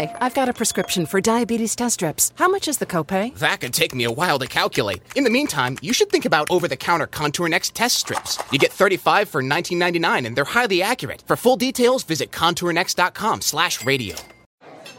[0.00, 2.32] Hi, I've got a prescription for diabetes test strips.
[2.36, 3.34] How much is the copay?
[3.36, 5.02] That could take me a while to calculate.
[5.14, 8.38] In the meantime, you should think about over-the-counter Contour Next test strips.
[8.50, 11.22] You get 35 for 19.99 and they're highly accurate.
[11.26, 14.16] For full details, visit contournext.com/radio.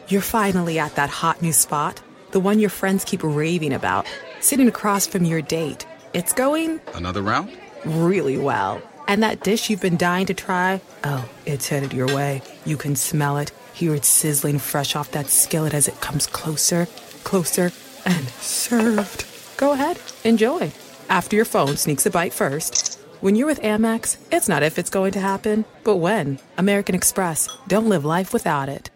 [0.08, 2.00] You're finally at that hot new spot,
[2.30, 4.06] the one your friends keep raving about,
[4.40, 5.84] sitting across from your date.
[6.14, 7.50] It's going Another round?
[7.86, 8.80] really well.
[9.08, 12.44] And that dish you've been dying to try, oh, it's headed your way.
[12.66, 16.88] You can smell it, hear it sizzling fresh off that skillet as it comes closer,
[17.24, 17.72] closer,
[18.06, 19.26] and served.
[19.58, 20.72] Go ahead, enjoy.
[21.10, 23.00] After your phone sneaks a bite first.
[23.22, 26.40] When you're with Amex, it's not if it's going to happen, but when.
[26.58, 27.48] American Express.
[27.68, 28.90] Don't live life without it.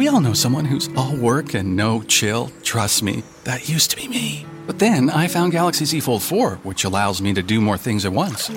[0.00, 2.50] We all know someone who's all work and no chill.
[2.62, 4.46] Trust me, that used to be me.
[4.66, 8.06] But then I found Galaxy Z Fold 4, which allows me to do more things
[8.06, 8.50] at once.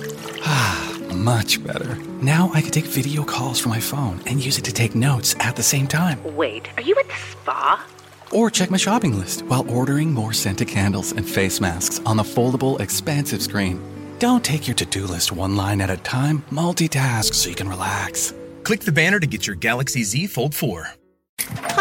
[0.46, 1.98] Ah, much better.
[2.22, 5.36] Now I can take video calls from my phone and use it to take notes
[5.42, 6.24] at the same time.
[6.24, 7.86] Wait, are you at the spa?
[8.32, 12.24] Or check my shopping list while ordering more scented candles and face masks on the
[12.24, 13.82] foldable, expansive screen.
[14.18, 17.68] Don't take your to do list one line at a time, multitask so you can
[17.68, 18.34] relax.
[18.64, 21.03] Click the banner to get your Galaxy Z Fold 4.